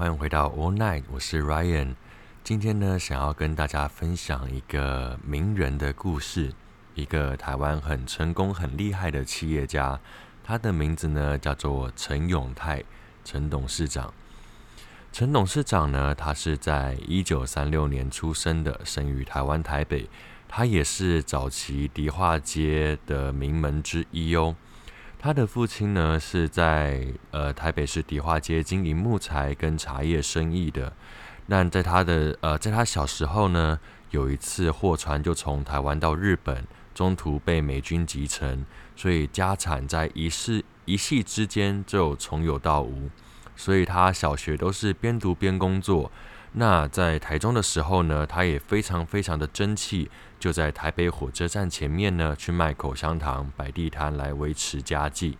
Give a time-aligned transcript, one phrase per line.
[0.00, 1.94] 欢迎回到 All Night，我是 Ryan。
[2.42, 6.54] 今天呢，想要跟大家分享一个名人的故事，
[6.94, 10.00] 一个台湾很成功、很厉害的企业家，
[10.42, 12.82] 他的名字呢叫做陈永泰，
[13.26, 14.14] 陈董事长。
[15.12, 20.08] 陈董事长呢，他是在一九三六年出生的，生于台湾台北。
[20.48, 24.56] 他也是早期迪化街的名门之一哦。
[25.22, 30.90] 他的父亲呢，是在呃台北市迪化街经营木材跟茶叶生意的。
[31.44, 33.78] 那在他的呃在他小时候呢，
[34.12, 38.64] 有一次货船就从台湾到日本，中途被美军击沉，
[38.96, 43.10] 所以家产在一世一夕之间就从有到无。
[43.54, 46.10] 所以他小学都是边读边工作。
[46.52, 50.10] 那在台中的时候呢，他也非常非常的争气，
[50.40, 55.36] 就在台北火车站前面呢去卖口香糖、摆地摊来维持家计。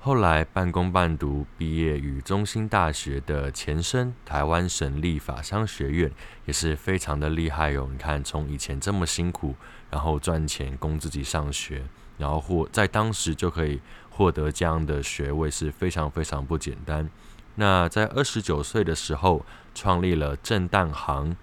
[0.00, 6.10] 后来半工半读，毕业于中兴大学的前身台湾省立法商学院，
[6.46, 7.88] 也是非常的厉害哟。
[7.92, 9.54] 你看，从以前这么辛苦，
[9.90, 11.84] 然后赚钱供自己上学，
[12.16, 17.10] 然后获在当时就可以获得这样的学位，是非常非常不简单。
[17.56, 21.36] 那在二十九岁的时候，创立了震旦行。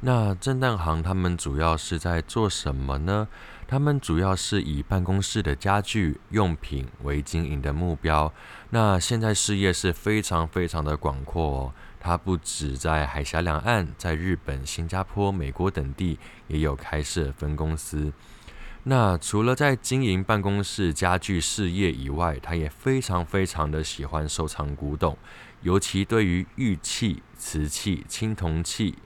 [0.00, 3.26] 那震旦行他们主要是在做什么呢？
[3.66, 8.32] 他们主要是以办公室的家具用品为经营的目标。
[8.70, 11.74] 那现在事业是非常非常的广阔哦。
[12.00, 18.12] 它不止在海峡两岸，在日本、新加坡、美国等地也有开设分公司。
[18.84, 25.18] 那除了在经营办公室家具事业以外，他也非常非常的喜欢收藏古董，
[25.62, 28.96] 尤其对于玉器、瓷器、青铜器、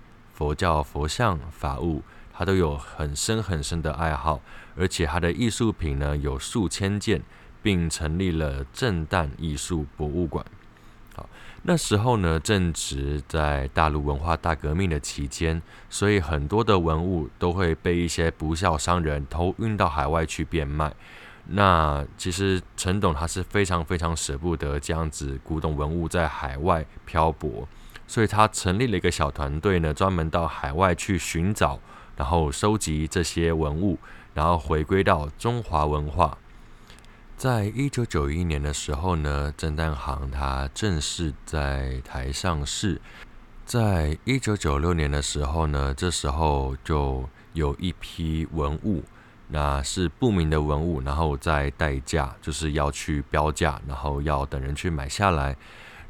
[0.43, 4.41] 佛教佛像、法物，他都有很深很深的爱好。
[4.77, 7.23] 而且他的艺术品呢有数千件，
[7.62, 10.44] 并成立了震旦艺术博物馆。
[11.15, 11.28] 好，
[11.62, 20.93] 那时候呢，正值在大陆文化大革命的期间，所以很多的文物都会被一些不肖商人偷运到海外去变卖。
[21.47, 27.69] 那其实陈董他是非常非常舍不得这样子古董文物在海外漂泊，
[28.07, 31.81] 所以他成立了一个小团队呢，专门到海外去寻找，
[32.17, 33.99] 然后收集这些文物，
[34.35, 36.39] 然后回归到中华文化。
[37.37, 43.01] 在一九九一年的时候呢，震旦行它正式在台上市。
[43.65, 49.03] 在一九九六年的时候呢，这时候就有一批文物，
[49.49, 55.57] 那是不明的文物，然后在待价，就是要去标价，然后要等人去买下来。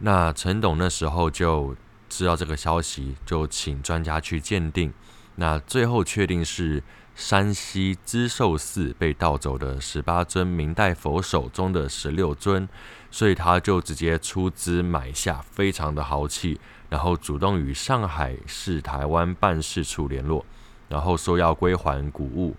[0.02, 1.74] 那陈董那时候就
[2.08, 4.92] 知道这个消息，就请专家去鉴定。
[5.36, 6.82] 那最后确定是。
[7.14, 12.66] 山西资寿寺被盗走的十八尊明代佛手中的十六尊，
[13.10, 16.58] 所以他就直接出资买下，非常的豪气，
[16.88, 20.42] 然后主动与上海市台湾办事处联络，
[20.88, 22.56] 然后说要归还古物。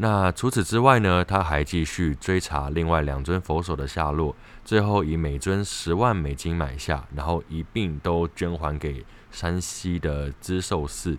[0.00, 11.18] 那除此之外呢，他还继续追查另外两尊佛手的下落，最后以每尊十万美金买下，然后一并都捐还给山西的资寿寺。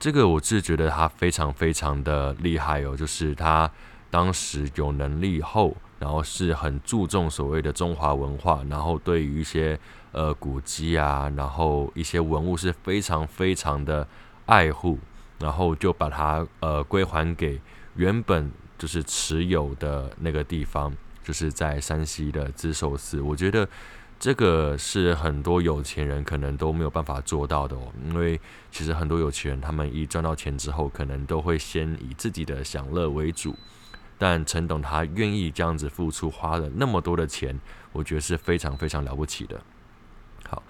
[0.00, 3.70] 这个我是觉得他非常非常的厉害哦，就是他
[4.10, 9.78] 当时有能力后，然后是很注重所谓的中华文化，然后对于一些
[10.10, 14.06] 呃古迹啊，然后一些文物是非常非常的
[14.46, 14.98] 爱护，
[15.38, 17.60] 然后就把它呃归还给
[17.96, 23.20] 原本就是持有的那个地方，就是在山西的资寿寺。
[23.20, 23.68] 我觉得。
[24.18, 28.40] 这个是很多有钱人可能都没有办法做到的哦，因为
[28.70, 33.54] 其实很多有钱人他们一赚到钱之后，可能都会先以自己的享乐为主。
[34.16, 37.60] 但陈董他愿意这样子付出，花了那么多的钱，
[37.92, 39.60] 我觉得是非常非常了不起的。
[40.48, 40.62] 好，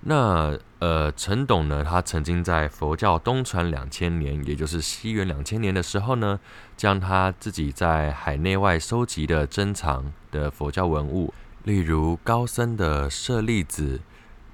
[0.00, 6.38] 那呃，陈董呢，他曾经在佛教东传两千年，也就是西元两千年的时候呢，
[6.76, 11.34] 将他自己在海内外收集的珍藏的佛教文物。
[11.64, 14.00] 例如高僧的舍利子、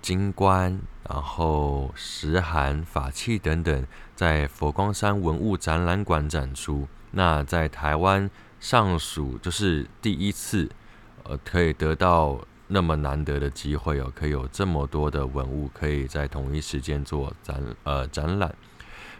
[0.00, 3.86] 金冠，然后石函、法器等等，
[4.16, 6.88] 在佛光山文物展览馆展出。
[7.10, 10.70] 那在台湾尚属就是第一次，
[11.24, 12.40] 呃，可以得到
[12.74, 18.52] 那么难得的机会哦，可以有这么多的文物可以在同一时间做展呃展览。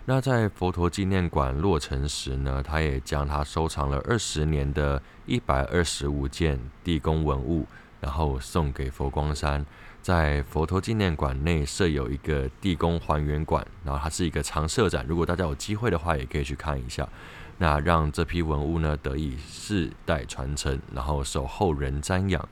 [0.06, 7.64] 那在佛陀纪念馆落成时呢，他也将他收藏了二十年的一百二十五件地宫文物。
[8.00, 9.64] 然后送给佛光山，
[10.02, 17.08] 在佛陀纪念馆内设有一个地宫还原馆，然后它是一个常设展，如果大家有机会的话，也可以去看一下。
[17.56, 22.46] 那让这批文物呢得以世代传承，然后受后人瞻仰。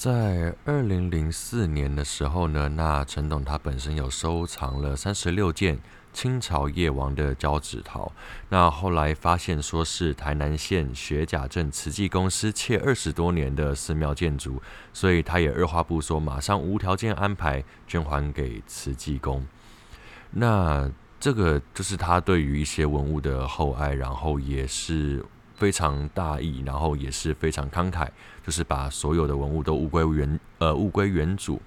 [0.00, 5.78] 在二零零四年的时候呢，那陈董他本身有收藏了三十六件
[6.10, 8.10] 清朝叶王的交趾陶，
[8.48, 14.62] 那后来发现说是台南县学甲镇慈济宫失窃二十多年的寺庙建筑，
[14.94, 19.46] 所以他也二话不说，马上无条件安排捐还给慈济宫。
[20.30, 25.22] 那这个就是他对于一些文物的厚爱，然后也是。
[25.60, 28.08] 非常大义，然后也是非常慷慨，
[28.44, 31.60] 就是把所有的文物都物归原呃物归原主。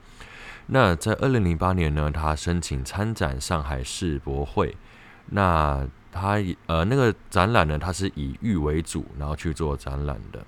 [0.66, 4.75] 那在二零零八年呢，他申请参展上海世博会。
[5.28, 10.44] 那他呃那个展览呢，他是以玉为主，然后去做展览的，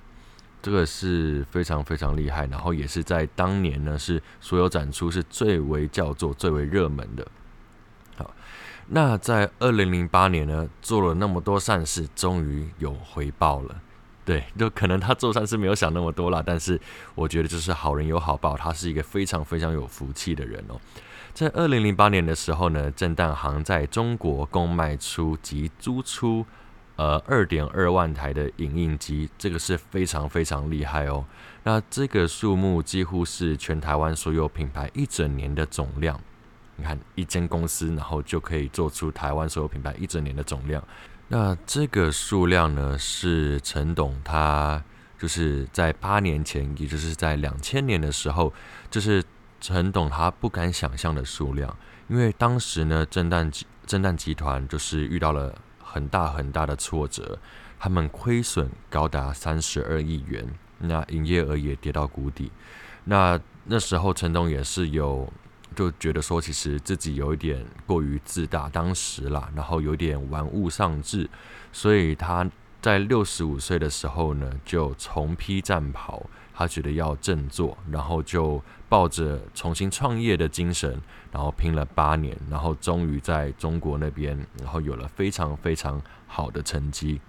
[0.62, 2.48] 这个是非常非常厉害。
[2.48, 7.28] 然后也是在当年呢，是所有展出是最为叫做最为热门的。
[8.88, 13.82] 那在二零零八年呢，做了那么多善事，终于有回报了。
[14.24, 16.80] 对，就可能他做善事没有想那么多啦，但是
[17.14, 20.80] 我觉得就是好人有好报，他是一个非常非常有福气的人哦。
[21.34, 26.46] 在二零零八年的时候呢，正旦行在中国共卖出及租出
[26.96, 31.26] 呃二点二万台的影印机，这个是非常非常厉害哦。
[31.64, 36.20] 那这个数目几乎是全台湾所有品牌一整年的总量。
[36.78, 40.84] 你看，一间公司，然后就可以做出台湾所有品牌一整年的总量。
[41.30, 44.84] 那这个数量呢，是陈董他
[45.18, 48.54] 就是在八年前，也就是在两千年的时候，
[48.92, 49.24] 就是
[49.62, 51.74] 陈董他不敢想象的数量。
[52.10, 57.40] 因为当时呢，正旦集正旦集团就是遇到了很大很大的挫折，
[57.80, 60.46] 他们亏损高达三十二亿元，
[60.80, 62.52] 那营业额也跌到谷底。
[63.06, 65.32] 那那时候陈董也是有。
[65.76, 71.30] 就觉得说，其实自己有一点过于自大，当时啦，然后有点玩物丧志，
[71.74, 72.50] 所以他
[72.82, 81.02] 在六十五岁的时候呢，就重披战袍，他觉得要振作，然后就抱着重新创业的精神，
[81.32, 87.20] 然后拼了八年，然后终于在中国那边，然后有了非常非常好的成绩。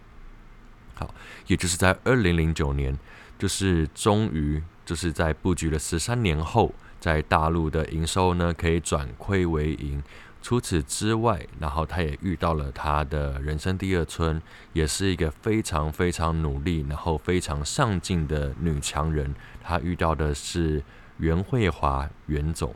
[0.95, 1.13] 好，
[1.49, 2.97] 也就是在二零零九年，
[3.39, 6.73] 就是终于就是在布局了十三年后。
[7.07, 10.03] 在大陆的营收呢，可以转亏为盈。
[10.43, 14.43] 除此之外，然后他也遇到了他的人生第二春，
[14.73, 19.33] 也是一个非常非常努力，然后非常上进的女强人。
[19.63, 20.83] 她遇到的是
[21.19, 22.75] 袁慧华袁总。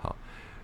[0.00, 0.16] 好，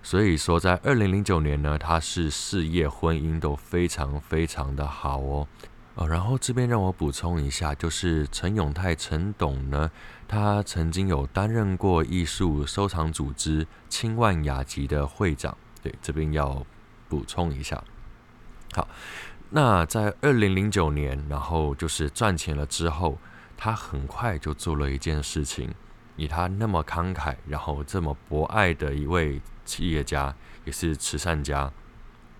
[0.02, 5.46] 所以说在二零零九年呢，她是事业婚姻都非常非常的好哦。
[5.94, 9.91] 哦，然后这边让我补充一下，就是陈永泰陈董呢，
[10.27, 15.56] 他曾经有担任过艺术收藏组织清万雅集的会长。
[15.83, 16.65] 对，这边要
[17.09, 17.83] 补充一下。
[18.73, 18.89] 好，
[19.50, 23.19] 那在二零零九年，然后就是赚钱了之后，
[23.56, 25.75] 他很快就做了一件事情。
[26.17, 30.35] 以他那么慷慨，然后这么博爱的一位企业家，
[30.65, 31.73] 也是慈善家，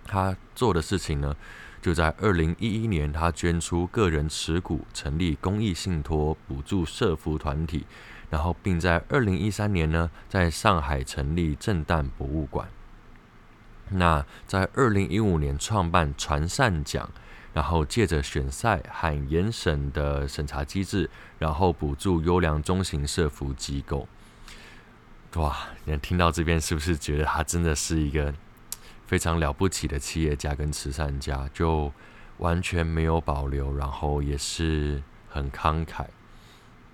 [0.05, 1.35] 他做的事情呢，
[1.83, 7.85] 就在二零一一年，他捐出个人持股，成立公益信托，补助社福团体，
[8.29, 12.69] 然后并在二零一三年呢，在上海成立震旦博物馆。
[13.89, 17.09] 那在二零一五年创办传善奖，
[17.53, 24.07] 然后借着选赛和严审的审查机制，然后补助优良中型社福机构。
[25.35, 28.33] 哇，你听到这边是不是觉得他真的是一个？
[29.05, 31.91] 非常了不起的企业家跟慈善家，就
[32.37, 36.05] 完全没有保留，然后也是很慷慨。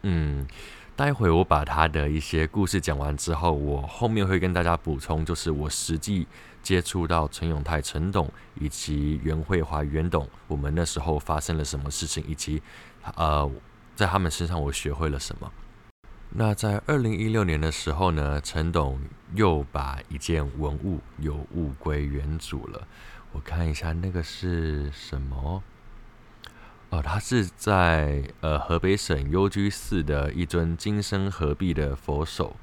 [0.01, 0.47] 嗯，
[0.95, 6.27] 待会我把他的一些故事讲完之后，我后面会跟大家补充，就是我实际
[6.61, 12.61] 接触到陈永泰陈董以及袁慧华袁董，我们那时候发生了什么事情，以及
[13.15, 13.49] 呃，
[13.95, 15.51] 在他们身上我学会了什么。
[16.31, 18.99] 那在二零一六年的时候呢，陈董
[19.33, 22.87] 又把一件文物又物归原主了。
[23.31, 25.63] 我看一下那个是什么？
[26.91, 32.55] 哦，他是在呃河北省幽居寺的一尊金身合璧的佛手，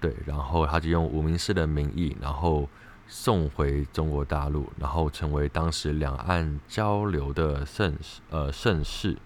[0.00, 2.68] 对，然后他就用无名氏的名义，然后
[3.06, 7.96] 送回中国大陆，然后成为当时两岸交流的盛
[8.30, 9.16] 呃盛世。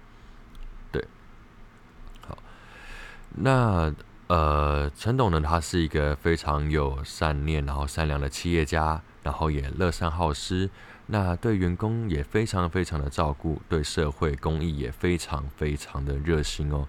[3.37, 3.93] 那
[4.29, 10.71] 呃，陈董呢，他是一个非常有善念，然后善良的企业家，然后也乐善好施。
[11.09, 16.89] 那对员工也非常非常的照顾，对社会公益也非常非常的热心哦。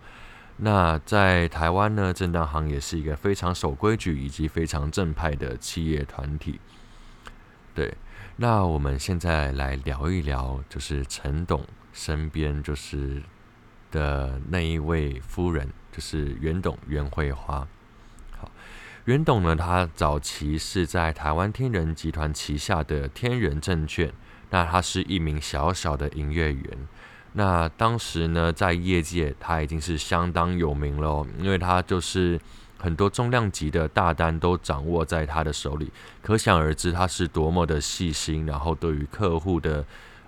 [0.57, 6.61] 那在台湾呢，正当行也是一个非常守规矩以及非常正派的企业团体。
[7.73, 7.93] 对，
[8.37, 13.23] 那我们现在来聊一聊，就是陈董身边就是。
[13.93, 17.67] 的那一位夫人，就是袁董袁惠花。
[18.31, 18.49] 好，
[19.05, 24.11] 袁董呢，他早期是在台湾天人集团旗下的天人证券，
[24.49, 26.87] 那他是一名小小的营业员。
[27.33, 32.39] 那当时呢，在业界他已经是相当有名了，因为他就是
[32.79, 39.85] 很多重量级的大单都掌握在他的手里，可想而知他是多么的细心，然后对于客户的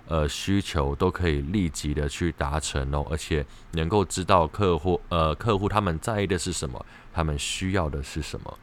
[0.08, 8.58] 呃需求都可以立即的去达成哦，而且能够知道客户呃客户他们在意的是什么，他们需要的是什么。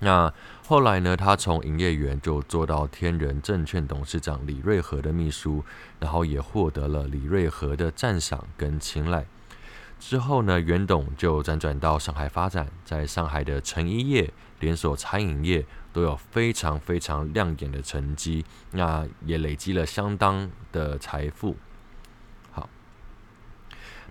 [0.00, 0.32] 那
[0.64, 5.64] 后来呢，他从营业员就做到天人证券董事长李瑞和的秘书，
[5.98, 9.26] 然后也获得了李瑞和的赞赏跟青睐。
[9.98, 21.56] 之后呢，袁董就辗转到上海发展，在上海的成衣业、连锁餐饮业都有非常非常亮眼的成绩，那也累积了相当的财富。
[22.50, 22.68] 好，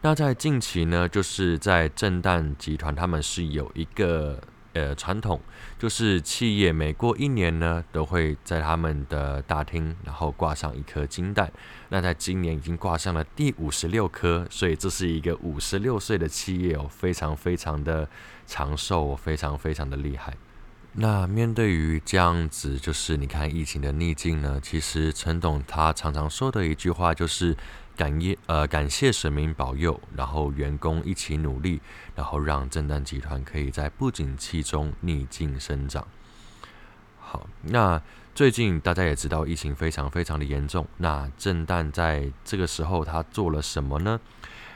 [0.01, 4.41] 那在近期呢，就是在正旦集团，他们是有一个。
[4.77, 5.41] 呃，传统
[5.79, 11.51] 就是企业每过一年呢，都会在他们的大厅，然后挂上一颗金蛋。
[11.89, 18.07] 那在今年已经挂上了第五十六颗，所以这是一个五十六岁的企业哦，非常非常的
[18.45, 20.35] 长寿，非常非常的厉害。
[20.93, 27.57] 那面对于这样子，就是你看疫情的逆境呢，其实陈董他常常说的一句话就是。
[27.97, 31.81] 感谢呃，感谢神明保佑，然后员工一起努力，
[32.15, 36.07] 然后让正旦集团可以在不景气中逆境生长。
[37.19, 37.99] 好，那
[38.35, 44.19] 最近大家也知道疫情非常非常的严重，那正旦在这个时候他做了什么呢？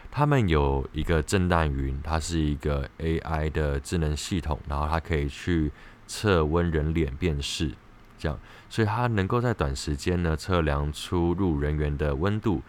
[0.09, 5.71] 他们有一个正旦云，它是一个 AI 的智能系统，然后它可以去
[6.05, 7.71] 测温人脸辨识，
[8.17, 8.37] 这样，
[8.69, 12.61] 所以它能够在短时间呢测量出入人员的温度。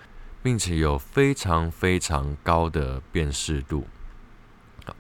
[0.43, 3.87] 并且有非常非常高的辨识度。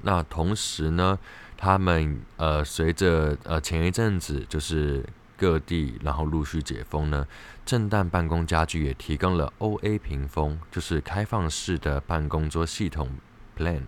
[0.02, 1.18] 那同时呢，
[1.56, 5.04] 他们呃随着呃前一阵子就是
[5.36, 7.26] 各地然后陆续解封呢，
[7.66, 13.10] 震旦办公家具也提供了 OA 屏风，就是开放式的办公桌系统
[13.58, 13.82] Plan。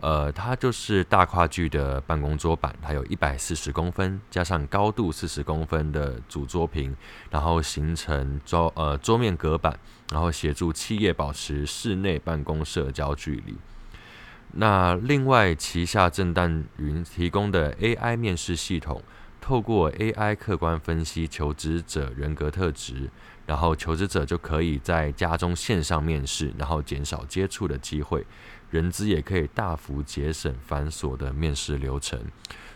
[0.00, 6.94] 呃，它就是大跨距的办公桌板，它有一百四十公分，加上高度四十公分的主桌屏，
[7.30, 9.78] 然后形成桌呃桌面隔板，
[10.12, 13.56] 然后协助企业保持室内办公社交距离。
[14.52, 19.02] 那另外旗下正旦云提供的 AI 面试系统，
[19.40, 23.10] 透过 AI 客观分析求职者人格特质，
[23.44, 28.24] 然后求职者就可以在家中线上面试，然后减少接触的机会。
[28.70, 32.20] 人资也可以大幅节省繁琐的面试流程，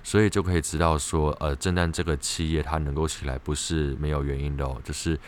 [0.03, 5.19] 所以就可以知道说，呃，正旦这个企业它能够起来不是没有原因的哦，就是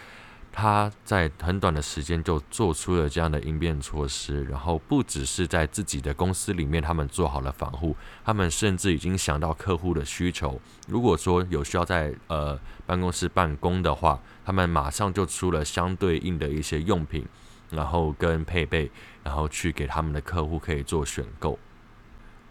[0.54, 17.26] 他在很短的时间就做出了这样的应变措施，然后不只是在自己的公司里面他们做好了防护，他们甚至已经想到客户的需求，如果说有需要在呃办公室办公的话，他们马上就出了相对应的一些用品。
[17.72, 18.90] 然后跟配备，
[19.24, 21.58] 然后去给他们的客户可以做选购。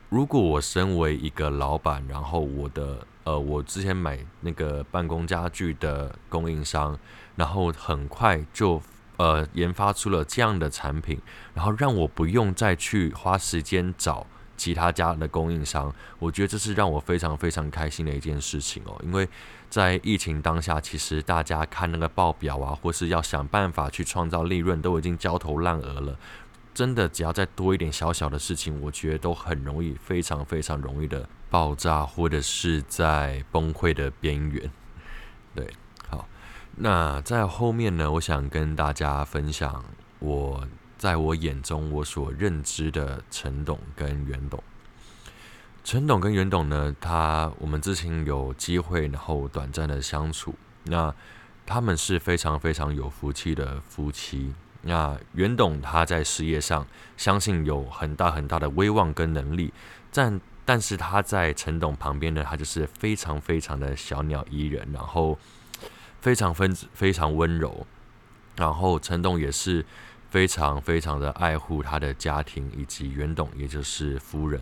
[0.10, 7.00] 如果我身为一个老板，然后我的呃，我之前买那个办公家具的供应商，
[7.36, 8.82] 然后很快就
[9.16, 11.18] 呃研发出了这样的产品，
[11.54, 14.28] 然后让我不用再去花时间找。
[14.58, 18.96] 其他家的供应商，我觉得这是让我非常非常开心的一件事情哦。
[19.04, 19.28] 因为
[19.72, 26.16] 在疫情当下，其实大家看那个报表啊，或是要想办法去创造利润，都已经焦头烂额了。
[26.74, 34.70] 真的，只要再多一点小小的事情，我觉得都很容易，非常非常容易的爆炸，或者是在崩溃的边缘。
[35.56, 35.68] 对，
[36.08, 36.28] 好，
[36.76, 39.84] 那在后面呢，我想跟大家分享
[40.20, 40.68] 我。
[40.98, 44.64] 在我眼中，我所认知的陈董跟袁董，
[45.84, 51.14] 陈董跟袁董呢，他我们之前有机会，然后短暂的相处，那
[51.66, 54.54] 他们是非常非常有福气的夫妻。
[54.84, 56.86] 那袁董他在事业上
[57.18, 59.74] 相信有很大很大的威望跟能力，
[60.14, 65.38] 但但是他在陈董旁边呢，他就是非常非常的小鸟依人，然后
[66.22, 67.86] 非常分非常温柔，
[68.56, 69.86] 然后陈董也是。
[70.32, 74.62] 非常非常的爱护他的家庭以及袁董，也就是夫人。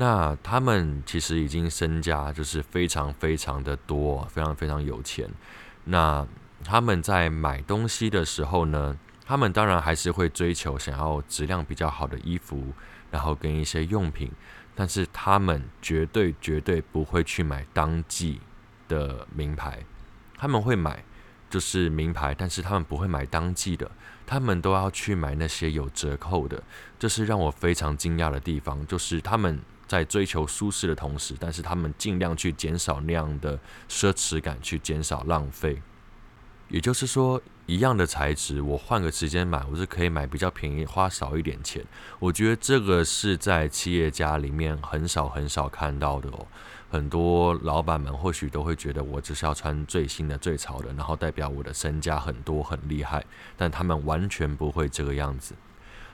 [0.00, 5.28] 那他们其实已经身家就是非常非常的多，非常非常有钱。
[5.86, 6.24] 那
[6.62, 12.72] 他们在买东西的时候呢，他们当然还是会追求想要质量比较好的衣服，
[13.10, 14.30] 然后跟一些用品。
[14.76, 18.40] 但是他们绝对绝对不会去买当季
[18.86, 19.84] 的名牌，
[20.36, 21.02] 他们会买
[21.50, 23.90] 就是名牌，但是他们不会买当季的，
[24.24, 26.62] 他们都要去买那些有折扣的。
[26.96, 35.82] 这是让我非常惊讶的地方，就是他们在追求舒适的同时，但是他们尽量去减少那样的奢侈感，去减少浪费。
[36.68, 41.82] 也就是说，一样的材质，我换个时间买，我是可以买比较便宜，花少一点钱。
[42.18, 46.46] 我觉得这个是在企业家里面很少很少看到的哦。
[46.90, 53.24] 很多老板们或许都会觉得我只是要穿最新的、最潮的，然后代表我的身家很多、很厉害。
[53.56, 55.54] 但他们完全不会这个样子。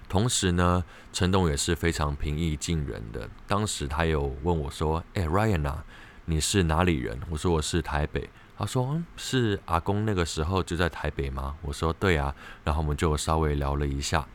[0.09, 3.29] 同时呢，陈董也是非常平易近人的。
[3.47, 5.85] 当时他有问我说：“哎，Ryan 啊，
[6.27, 14.27] 你是哪里人？”我说：“我是台北。”他说：“，是阿公那个时候就在台北吗？”我说：“对啊。”然后我们就稍微聊了一下。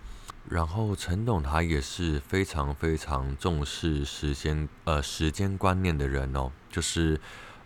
[0.50, 7.22] 然后陈董他也是非常非常重视时间呃时间观念的人哦，就是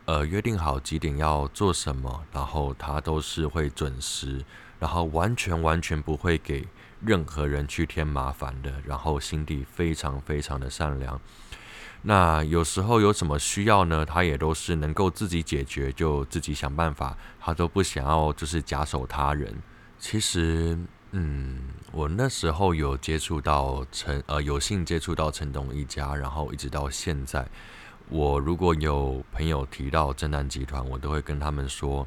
[0.06, 4.44] 呃约定好几点要做什么，然后他都是会准时，
[4.80, 6.68] 然后完全完全不会给
[7.06, 11.20] 任何人去添麻烦的，然后心地非常非常的善良。
[12.06, 14.06] 那有时候有什么需要呢？
[14.06, 19.56] 他也都是能够自己解决，就自己想办法，他都不想要就是假手他人。
[19.98, 20.78] 其实，
[21.12, 21.62] 嗯，
[21.94, 27.48] 我那时候有接触到陈，呃，有幸接触到陈董一家，然后一直到现在，
[28.10, 32.06] 我如果有朋友提到正南集团，我都会跟他们说，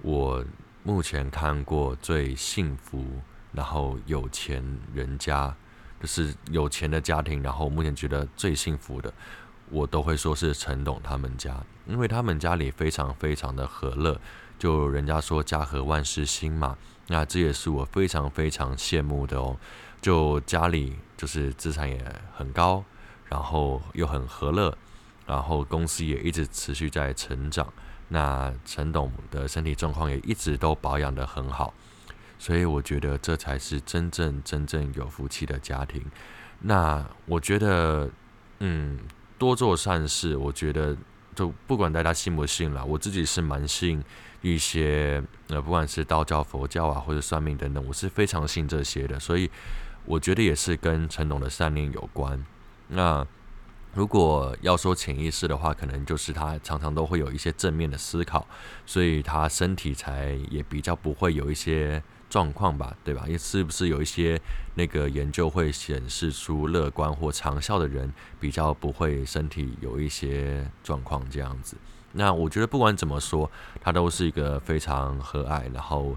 [0.00, 0.44] 我
[0.82, 3.20] 目前看过最幸福，
[3.52, 5.54] 然后有钱人家。
[6.00, 9.14] 就是有钱的家庭，然后目前觉得最幸福的，
[9.70, 14.20] 我都会说是陈董他们家，因为他们家里非常非常的和乐，
[14.58, 19.56] 就人家说家和万事兴嘛，那这也是我非常非常羡慕的哦。
[20.00, 22.04] 就家里就是资产也
[22.36, 22.82] 很高，
[23.26, 24.76] 然后又很和乐，
[25.24, 27.72] 然后公司也一直持续在成长，
[28.08, 31.72] 那陈董的身体状况也一直都保养得很好。
[32.42, 36.02] 所以我觉得这才是真正真正有福气的家庭。
[36.58, 38.10] 那我觉得，
[38.58, 38.98] 嗯，
[39.38, 40.96] 多做善事，我觉得
[41.36, 44.02] 就不管大家信不信啦，我自己是蛮信
[44.40, 49.20] 一些，呃，不管是道教、佛教啊，或者算命等等，我是非常信这些的。
[49.20, 49.48] 所以
[50.04, 52.44] 我觉得也是跟成龙的善念有关。
[52.88, 53.24] 那。
[53.94, 58.46] 如果要说潜意识的话，可能就是他常常都会有一些正面的思考，
[58.86, 63.26] 所以他身体才也比较不会有一些状况吧，对吧？
[63.28, 64.40] 也是不是有一些
[64.74, 71.76] 那个研究会显示出乐观或长效的人比较不会身体有一些状况这样子？
[72.12, 73.50] 那我觉得不管怎么说，
[73.82, 76.16] 他都是一个非常和蔼，然后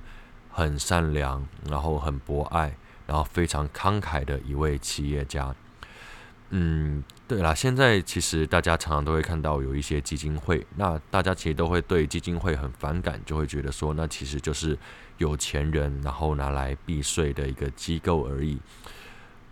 [0.50, 2.74] 很善良，然后很博爱，
[3.06, 5.54] 然后非常慷慨的一位企业家。
[6.52, 14.78] 嗯，对啦，现在其实大家常常都会看到有一些基金会，那大家其实都会对基金会很反感，就会觉得说，那其实就是
[15.18, 18.58] 有钱人然后拿来避税的一个机构而已。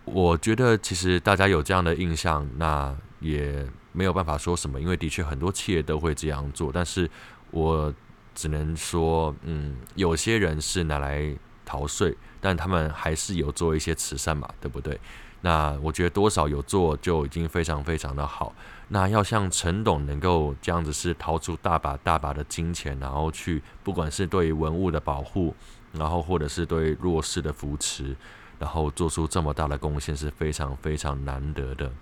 [0.04, 7.10] 我觉得其实大家有这样的印象，那也没有办法说什么，因为的确很多企业都会这样做，但是
[7.50, 7.92] 我
[8.34, 15.00] 只能说，嗯，有些人是拿来逃税，但他们还是有做一些慈善嘛，对不对？
[15.44, 18.54] 那我觉得多少有做就已经非常非常的好。
[18.88, 25.54] 那要像陈董能够这样子，是掏出大把大把的金钱，然后去不管是对文物的保护，
[25.92, 28.16] 然后或者是对弱势的扶持，
[28.58, 31.92] 然后做出这么大的贡献，是非常非常难得的。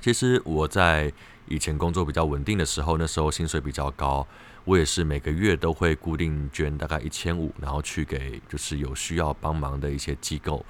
[0.00, 1.12] 其实我在
[1.46, 4.26] 以前工作比较稳定的时候，那时候薪水比较高，
[4.64, 10.66] 我也是每个月都会固定捐大概一千五，然后去给就是有需要帮忙的一些机构。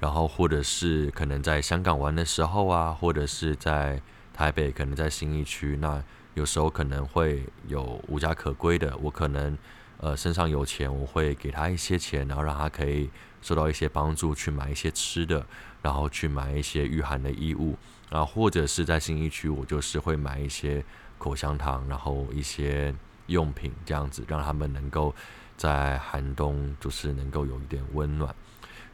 [0.00, 4.00] 然后，或者是可能在香港玩的时候啊，或者是在
[4.34, 6.02] 台北，可能在新义区，那
[6.34, 9.56] 有时候可能会有无家可归的，我可能
[9.98, 13.08] 呃身上有钱，我会给他一些钱，然后让他可以
[13.40, 15.46] 受到一些帮助，去买一些吃的，
[15.80, 17.76] 然后去买一些御寒的衣物，
[18.10, 20.84] 然后或者是在新义区，我就是会买一些
[21.16, 22.94] 口香糖，然后一些
[23.28, 25.14] 用品这样子，让他们能够
[25.56, 28.34] 在寒冬就是能够有一点温暖。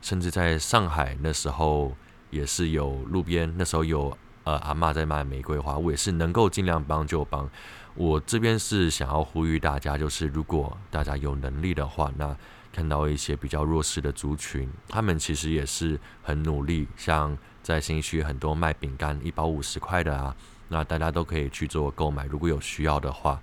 [0.01, 1.95] 甚至在上海那时候
[2.31, 7.49] 也是有路边，那时候有呃阿嬷在卖玫瑰花，我也是能够尽量帮就帮。
[7.95, 12.35] 我这边是想要呼吁大家，就是如果大家有能力的话，那
[12.73, 16.87] 看到一些比较弱势的族群，他们其实也是很努力。
[16.97, 20.35] 像在新区很多卖饼干一包五十块的啊，
[20.69, 22.25] 那大家都可以去做购买。
[22.27, 23.41] 如果有需要的话，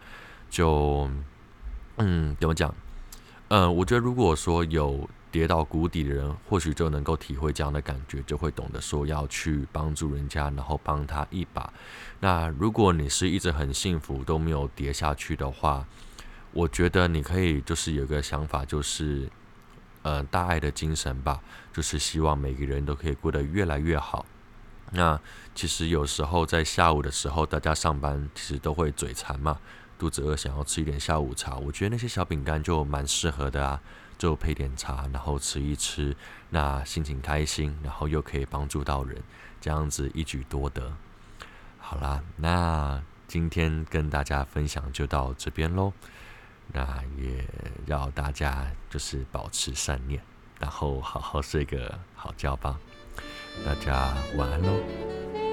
[0.49, 1.09] 就
[1.97, 2.73] 嗯怎么讲？
[3.49, 5.07] 嗯、我觉得如果说有。
[5.31, 11.71] 跌到谷底的人，或许就能够体会这样的感觉，就会懂得说要去帮助人家，然后帮他一把。
[12.19, 15.85] 那如果你是一直很幸福都没有跌下去的话，
[16.51, 19.29] 我觉得你可以就是有个想法，就是
[20.01, 21.41] 呃大爱的精神吧，
[21.73, 24.25] 就是希望每个人都可以过得越来越好。
[24.91, 25.19] 那
[25.53, 29.59] 其实有时候在下午的时候，大家上班其实都会嘴馋嘛，
[29.99, 31.57] 肚子饿想要吃一点下午茶。
[31.57, 33.81] 我觉得那些小饼干就蛮适合的啊，
[34.17, 36.15] 就配点茶，然后吃一吃，
[36.49, 39.21] 那心情开心，然后又可以帮助到人，
[39.61, 40.91] 这样子一举多得。
[41.77, 45.93] 好啦，那今天跟大家分享就到这边喽。
[46.73, 47.47] 那也
[47.85, 50.21] 要大家就是保持善念，
[50.59, 52.77] 然后好好睡个好觉吧。
[53.65, 55.46] 大家晚安喽。